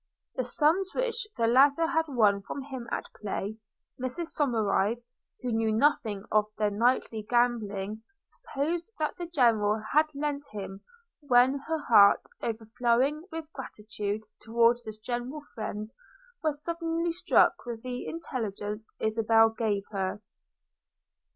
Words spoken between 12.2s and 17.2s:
overflowing with gratitude towards this generous friend, was suddenly